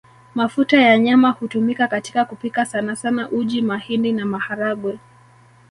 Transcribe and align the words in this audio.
Mafuta 0.35 0.81
ya 0.81 0.97
nyama 0.97 1.29
hutumika 1.29 1.87
katika 1.87 2.25
kupika 2.25 2.65
sanasana 2.65 3.29
uji 3.29 3.61
mahindi 3.61 4.11
na 4.13 4.25
maharagwe 4.25 4.99